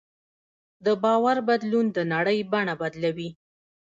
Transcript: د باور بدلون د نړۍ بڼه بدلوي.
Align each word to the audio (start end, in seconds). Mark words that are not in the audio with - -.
د 0.85 0.87
باور 1.03 1.37
بدلون 1.47 1.85
د 1.97 1.97
نړۍ 2.13 2.39
بڼه 2.51 2.73
بدلوي. 2.81 3.29